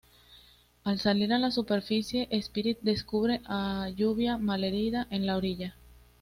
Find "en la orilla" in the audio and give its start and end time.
5.11-5.75